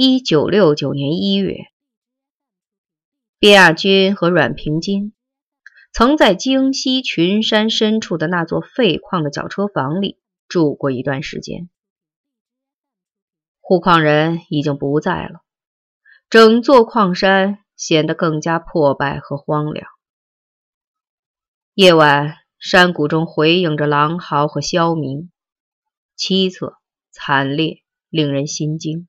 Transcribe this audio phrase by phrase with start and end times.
[0.00, 1.56] 一九六九年一月，
[3.40, 5.12] 毕亚军和阮平金
[5.92, 11.68] 曾在京西群山深处的那座废矿的绞车房里住过一段时间。
[13.58, 15.40] 护矿人已经不在了，
[16.30, 19.88] 整座矿山显得更加破败和荒凉。
[21.74, 25.32] 夜晚，山谷中回映着狼嚎和哮鸣，
[26.16, 26.74] 凄恻
[27.10, 29.08] 惨烈，令人心惊。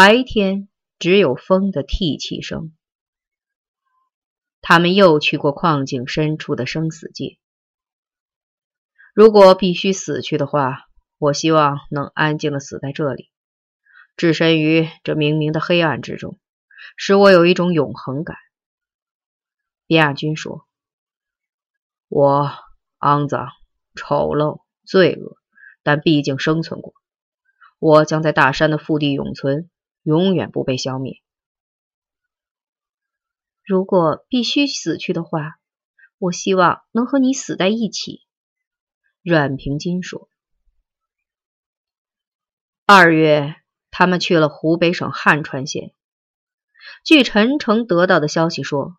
[0.00, 0.68] 白天
[1.00, 2.72] 只有风的涕泣声。
[4.60, 7.36] 他们又去过矿井深处的生死界。
[9.12, 10.86] 如果必须死去的话，
[11.18, 13.32] 我希望能安静的死在这里，
[14.16, 16.38] 置身于这冥冥的黑暗之中，
[16.96, 18.36] 使我有一种永恒感。
[19.88, 20.68] 比亚军说
[22.06, 22.52] ：“我
[23.00, 23.48] 肮脏、
[23.96, 25.38] 丑陋、罪恶，
[25.82, 26.94] 但毕竟生存过。
[27.80, 29.68] 我将在大山的腹地永存。”
[30.08, 31.20] 永远不被消灭。
[33.62, 35.60] 如果必须死去的话，
[36.16, 38.22] 我希望能和你死在一起。”
[39.22, 40.30] 阮平金说。
[42.86, 43.56] 二月，
[43.90, 45.92] 他们去了湖北省汉川县。
[47.04, 48.96] 据陈诚得到的消息说，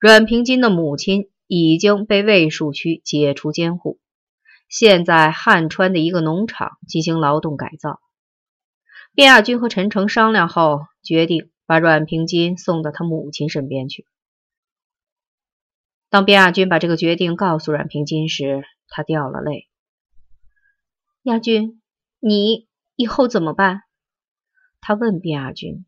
[0.00, 4.00] 阮平金的母亲已经被卫戍区解除监护，
[4.70, 8.00] 现在汉川的一个农场进行劳动改造。
[9.16, 14.06] 卞亚军和陈诚商量后，决定把阮平金送到他母亲身边去。
[16.10, 19.70] 当卞亚军把这个决定告诉阮平金时，他掉了泪。
[21.22, 21.80] 亚军，
[22.20, 23.84] 你以后怎么办？
[24.82, 25.86] 他问卞亚军。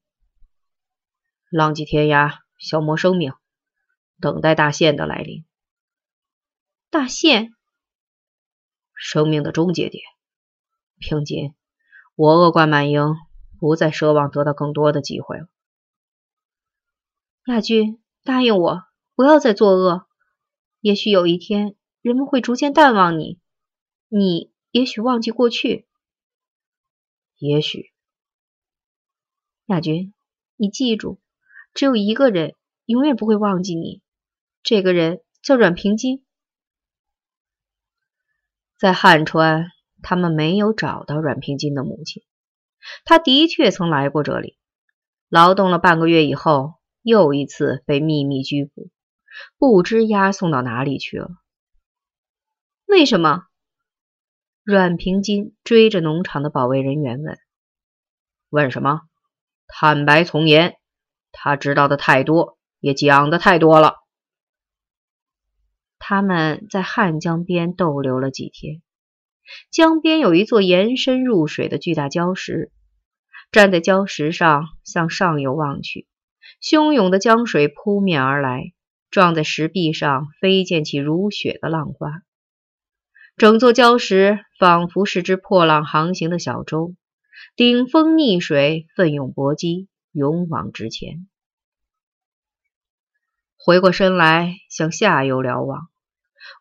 [1.51, 3.35] 浪迹天涯，消磨生命，
[4.23, 5.45] 等待大限的来临。
[6.89, 7.53] 大限，
[8.95, 10.03] 生命的终结点。
[10.99, 11.55] 平金。
[12.19, 13.15] 我恶贯满盈，
[13.61, 15.47] 不再奢望得到更多的机会了。
[17.47, 18.83] 亚军，答应我，
[19.15, 20.09] 不要再作恶。
[20.81, 23.39] 也许有一天，人们会逐渐淡忘你，
[24.09, 25.87] 你也许忘记过去。
[27.37, 27.93] 也许，
[29.67, 30.13] 亚军，
[30.57, 31.21] 你记住，
[31.73, 34.03] 只有一个人永远不会忘记你，
[34.65, 36.25] 这个人叫阮平金。
[38.77, 39.78] 在汉川。
[40.03, 42.23] 他们没有找到阮平金的母亲，
[43.05, 44.59] 他的确曾来过这里，
[45.29, 48.91] 劳动了半个月以后，又一次被秘密拘捕，
[49.59, 51.31] 不知押送到哪里去了。
[52.87, 53.45] 为什么？
[54.63, 57.39] 阮平金追着农场的保卫人员问
[58.51, 59.03] ：“问什么？
[59.67, 60.77] 坦白从严。
[61.33, 63.97] 他知道的太多，也讲的太多了。”
[65.99, 68.83] 他们在汉江边逗留了几天。
[69.71, 72.71] 江边有一座延伸入水的巨大礁石，
[73.51, 76.07] 站在礁石上向上游望去，
[76.63, 78.73] 汹涌的江水扑面而来，
[79.11, 82.23] 撞在石壁上，飞溅起如雪的浪花。
[83.37, 86.95] 整座礁石仿佛是只破浪航行的小舟，
[87.55, 91.29] 顶风逆水，奋勇搏击，勇往直前。
[93.57, 95.89] 回过身来，向下游瞭望。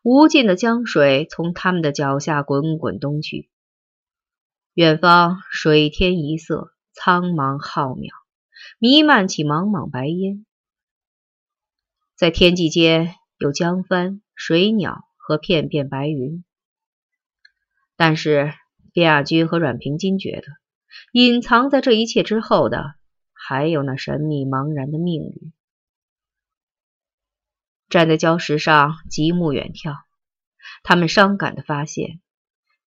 [0.02, 3.50] 无尽的江水从他们的脚下滚滚东去，
[4.74, 8.10] 远方水天一色，苍茫浩渺，
[8.78, 10.44] 弥漫起茫茫白烟。
[12.16, 16.44] 在天际间有江帆、水鸟和片片白云，
[17.96, 18.52] 但是
[18.92, 20.46] 卞亚军和阮平金觉得，
[21.12, 22.94] 隐藏在这一切之后的，
[23.32, 25.52] 还有那神秘茫然的命运。
[27.88, 29.96] 站在礁石上，极目远眺，
[30.82, 32.20] 他们伤感地发现，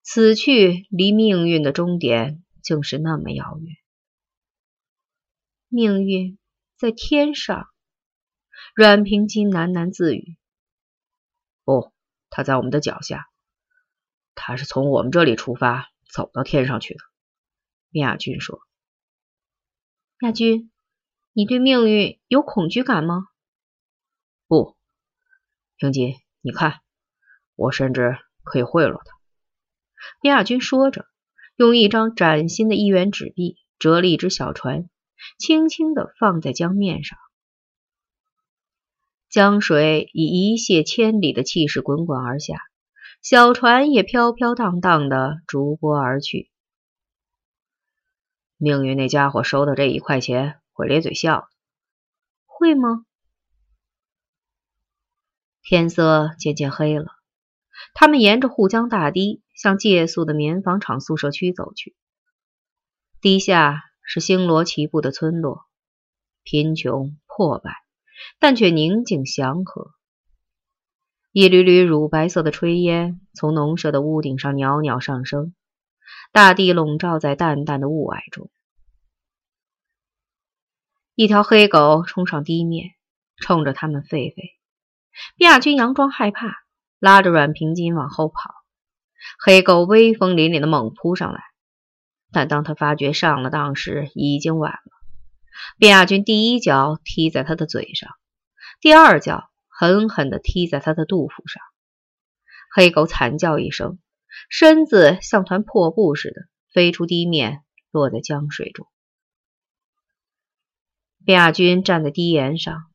[0.04, 3.76] 此去离命运的终点竟是那么遥远。
[5.70, 6.38] 命运
[6.78, 7.68] 在天上，
[8.76, 10.38] 阮平金喃喃自语
[11.66, 11.92] ：“不，
[12.30, 13.28] 他在我们的脚下。
[14.36, 17.00] 他是从我们这里出发，走到天上去的。”
[18.00, 18.60] 亚军说
[20.22, 20.72] ：“亚军，
[21.34, 23.26] 你对命运有恐惧感吗
[24.46, 24.78] ？”“不。”
[25.82, 26.76] 平金，你看，
[27.56, 29.18] 我甚至可以贿赂他。
[30.22, 31.08] 卞亚军说着，
[31.56, 34.88] 用一张崭新的一元纸币折了一只小船，
[35.40, 37.18] 轻轻地放在江面上。
[39.28, 42.58] 江水以一泻千里的气势滚滚而下，
[43.24, 46.52] 小船也飘飘荡荡地逐波而去。
[48.58, 51.50] 命运那家伙收到这一块钱会咧嘴笑，
[52.46, 53.04] 会吗？
[55.64, 57.08] 天色渐渐黑了，
[57.94, 61.96] 他们沿着护江大堤向借宿的棉纺厂宿舍区走去。
[63.22, 65.66] 堤下是星罗棋布的村落，
[66.44, 67.76] 贫穷破败，
[68.40, 69.92] 但却宁静祥和。
[71.32, 75.54] 一缕缕乳白色的炊烟从农舍的屋顶上袅袅上升，
[76.32, 78.50] 大地笼罩在淡淡的雾霭中。
[81.14, 82.96] 一条黑狗冲上地面，
[83.38, 84.61] 冲着他们吠吠。
[85.38, 86.54] 卞亚军佯装害怕，
[87.00, 88.56] 拉着阮平金往后跑。
[89.44, 91.44] 黑狗威风凛凛的猛扑上来，
[92.32, 94.92] 但当他发觉上了当时，已经晚了。
[95.78, 98.10] 卞亚军第一脚踢在他的嘴上，
[98.80, 101.62] 第二脚狠狠地踢在他的肚腹上。
[102.74, 104.00] 黑狗惨叫一声，
[104.50, 108.88] 身子像团破布似的飞出地面，落在江水中。
[111.26, 112.86] 卞亚军站在堤沿上，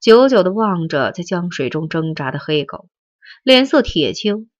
[0.00, 2.88] 久久地望着在江水中挣扎的黑狗，
[3.42, 4.50] 脸色铁青。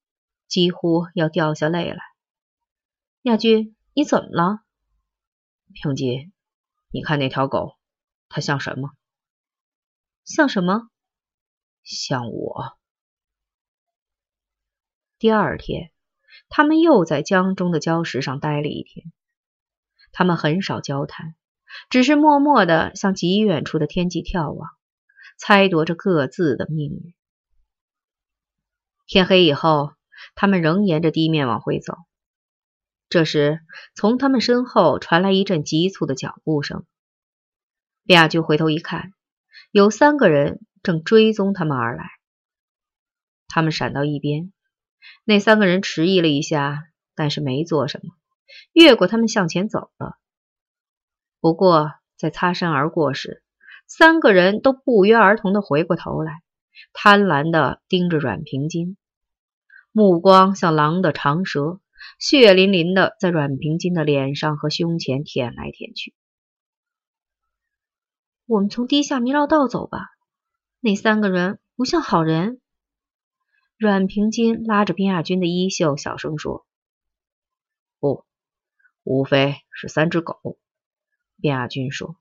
[0.46, 2.02] 几乎要掉下泪来。
[3.22, 4.62] 亚军，你怎么了？
[5.72, 6.32] 平吉，
[6.90, 7.76] 你看那条狗，
[8.28, 8.90] 它像什么？
[10.24, 10.90] 像什么？
[11.84, 12.76] 像我。
[15.20, 15.92] 第二天，
[16.48, 19.12] 他们又在江中的礁石上待了一天。
[20.10, 21.36] 他们很少交谈，
[21.90, 24.68] 只是默默地向极远处的天际眺望，
[25.40, 27.14] 猜度着各自的命运。
[29.06, 29.94] 天黑以后。
[30.34, 31.96] 他们仍沿着地面往回走。
[33.08, 33.60] 这时，
[33.94, 36.84] 从他们身后传来一阵急促的脚步声。
[38.04, 39.14] 卞亚军回头一看，
[39.70, 42.04] 有三个人正追踪他们而来。
[43.48, 44.52] 他们闪到一边，
[45.24, 46.84] 那三个人迟疑了一下，
[47.14, 48.12] 但是没做什么，
[48.74, 50.18] 越过他们向前走了。
[51.40, 53.42] 不过，在擦身而过时，
[53.90, 56.44] 三个人都不约而同的回过头来，
[56.92, 58.96] 贪婪地盯着阮平金。
[59.90, 61.80] 目光像狼的长舌，
[62.20, 66.14] 血淋淋地在阮平金的脸上和胸前舔来舔去。
[68.46, 70.06] 我们从地下迷绕道走吧，
[70.78, 72.60] 那三个人不像好人。
[73.76, 76.64] 阮平金拉着边亚军的衣袖，小声说
[77.98, 78.24] ：“不，
[79.02, 80.58] 无非是三只狗。”
[81.42, 82.14] 边亚军说。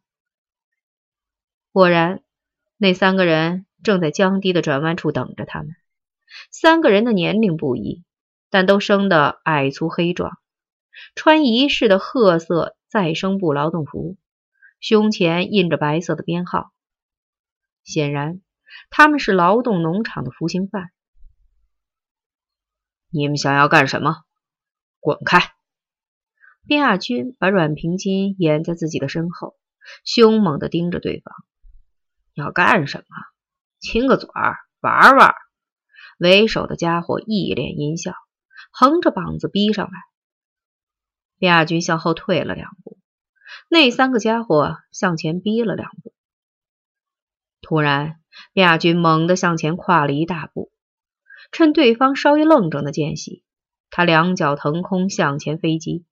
[1.72, 2.24] 果然，
[2.78, 5.76] 那三个人正在江堤的转弯处等着他们。
[6.52, 8.04] 三个人的年龄不一，
[8.50, 10.40] 但都生得矮粗黑壮，
[11.16, 14.18] 穿一式的褐色再生布劳动服，
[14.80, 16.72] 胸前印着白色的编号。
[17.84, 18.42] 显然，
[18.90, 20.90] 他们是劳动农场的服刑犯。
[23.12, 24.24] 你们想要干什么？
[25.00, 25.54] 滚开！
[26.68, 29.56] 边亚军把阮平金掩在自己的身后，
[30.04, 31.36] 凶猛地盯着对方。
[32.40, 33.16] 要干什么？
[33.80, 35.34] 亲个嘴儿，玩玩。
[36.18, 38.14] 为首的家伙一脸阴笑，
[38.72, 39.92] 横着膀子逼上来。
[41.40, 42.98] 亚军向后退了两步，
[43.70, 46.14] 那三个家伙向前逼了两步。
[47.62, 48.20] 突然，
[48.54, 50.72] 亚军猛地向前跨了一大步，
[51.54, 53.46] 趁对方稍微愣怔的间隙，
[53.90, 56.06] 他两脚腾空向前飞击，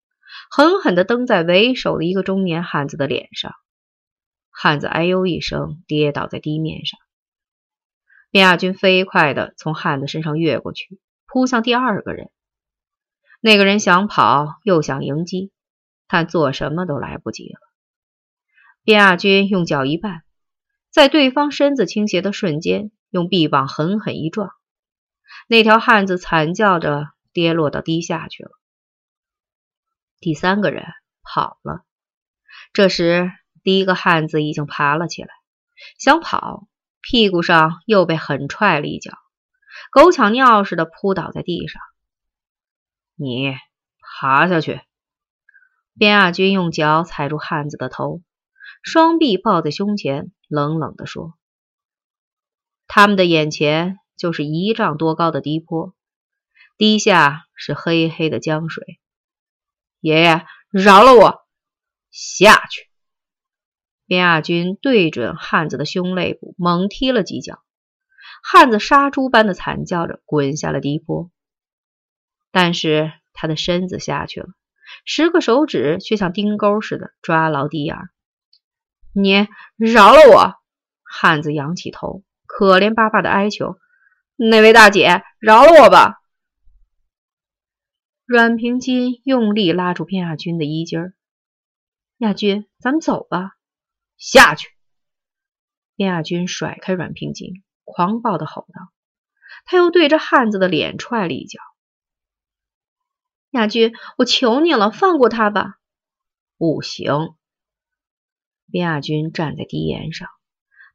[0.49, 3.53] 狠狠地蹬在为首的一个中年汉子的脸上。
[4.59, 6.99] 汉子哎呦一声，跌倒在地面上。
[8.31, 12.31] 卞亚军飞快地从汉子身上越过去，扑向第二个人。
[13.39, 15.51] 那个人想跑，又想迎击，
[16.07, 17.59] 但做什么都来不及了。
[18.83, 20.21] 卞亚军用脚一绊，
[20.89, 24.49] 在对方身子倾斜的瞬间，用臂膀狠狠一撞，
[25.47, 28.49] 那条汉子惨叫着跌落到地下去了。
[30.19, 30.83] 第三个人
[31.21, 31.83] 跑了。
[32.73, 33.31] 这时，
[33.67, 35.29] 第一个汉子已经爬了起来，
[35.99, 36.69] 想跑。
[37.01, 39.11] 屁股上又被狠踹了一脚，
[39.91, 41.81] 狗抢尿似的扑倒在地上。
[43.15, 43.57] 你
[43.99, 44.79] 爬下去！
[45.97, 48.21] 边亚军用脚踩住汉子的头，
[48.83, 51.37] 双臂抱在胸前，冷冷地说
[52.87, 55.93] ：“他们的眼前就是一丈多高的低坡，
[56.77, 58.97] 低下是黑黑的江水。
[59.99, 61.45] 爷爷，饶了我！
[62.11, 62.86] 下去！”
[64.07, 67.61] 边亚军对准汉子的胸肋部猛踢了几脚，
[68.41, 71.29] 汉子杀猪般的惨叫着滚下了低坡。
[72.51, 74.47] 但是他的身子下去了，
[75.03, 77.97] 十个手指却像钉钩似的抓牢地眼。
[79.13, 80.53] 你饶了我！
[81.03, 83.77] 汉子仰起头，可怜巴巴的哀求
[84.37, 86.15] ：“那位大姐，饶了我吧！”
[88.25, 91.13] 阮平金用力拉住边亚军的衣襟
[92.19, 93.51] ：“亚军，咱们走吧。”
[94.17, 94.69] 下去！
[95.95, 98.91] 边亚军甩开阮平金，狂暴的吼道。
[99.65, 101.59] 他又对着汉子的脸踹了一脚。
[103.51, 105.79] 亚军，我求你了，放过他吧！
[106.57, 107.35] 不行！
[108.69, 110.27] 边亚军站在堤沿上，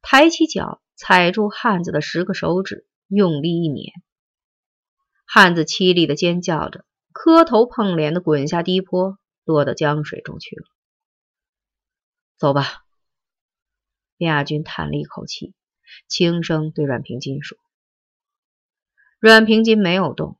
[0.01, 3.93] 抬起脚踩住汉子的十个手指，用力一碾。
[5.25, 10.65] 汉子凄厉的尖叫着，磕头碰脸的滚下堤坡，落到江水中去了。
[12.37, 12.82] 走吧。
[14.23, 15.53] 亚军叹了一口气，
[16.07, 17.57] 轻声对阮平金说
[19.19, 20.37] ：“阮平金没有动，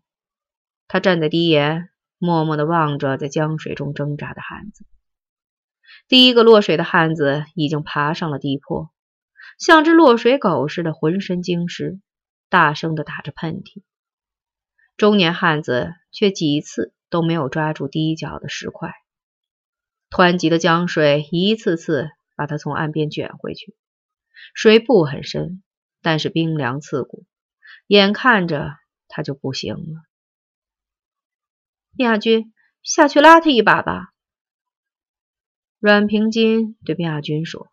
[0.87, 4.85] 他站在堤沿，默默的望着在江水中挣扎的汉子。
[6.07, 8.91] 第一个落水的汉子已经爬上了堤坡，
[9.57, 11.99] 像只落水狗似的，浑身精湿，
[12.49, 13.83] 大声的打着喷嚏。
[14.97, 18.93] 中年汉子却几次都没有抓住堤角的石块，
[20.09, 23.75] 湍急的江水一次次。”把他从岸边卷回去，
[24.53, 25.63] 水不很深，
[26.01, 27.25] 但是冰凉刺骨，
[27.87, 30.03] 眼看着他就不行了。
[31.97, 34.13] 亚军，下去拉他一把吧。
[35.79, 37.69] 阮平金对卞亚军说。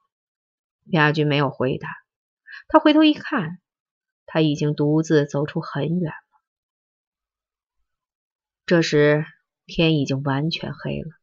[0.85, 1.89] 卞亚军没有回答，
[2.67, 3.61] 他回头一看，
[4.27, 6.41] 他已经独自走出很远了。
[8.67, 9.25] 这时
[9.67, 11.20] 天已经完全黑了。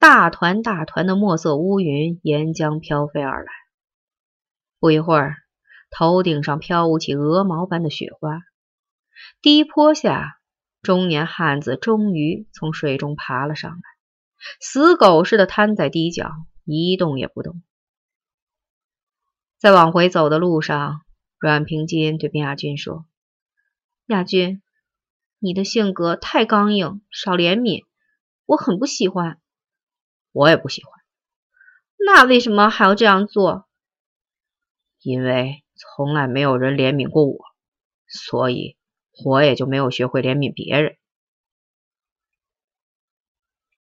[0.00, 3.52] 大团大团的墨色乌云沿江飘飞而来，
[4.78, 5.36] 不一会儿，
[5.90, 8.40] 头顶上飘舞起鹅毛般的雪花。
[9.42, 10.40] 低坡下，
[10.80, 13.82] 中年汉子终于从水中爬了上来，
[14.58, 16.32] 死狗似的瘫在堤角，
[16.64, 17.62] 一动也不动。
[19.58, 21.02] 在往回走的路上，
[21.38, 23.04] 阮平金对边亚军说
[24.08, 24.62] ：“亚军，
[25.38, 27.84] 你的性格太刚硬，少怜悯，
[28.46, 29.38] 我很不喜欢。”
[30.32, 30.92] 我也不喜欢，
[31.98, 33.66] 那为什么还要这样做？
[35.02, 37.38] 因为从来没有人怜悯过我，
[38.06, 38.76] 所以
[39.24, 40.96] 我也就没有学会怜悯别人。